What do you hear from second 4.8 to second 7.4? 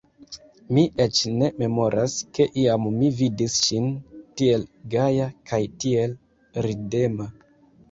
gaja kaj tiel ridema.